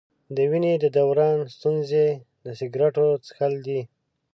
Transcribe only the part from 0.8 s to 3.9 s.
د دوران ستونزې د سګرټو څښل دي.